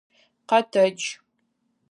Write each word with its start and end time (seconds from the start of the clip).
Къэтэдж! 0.49 1.01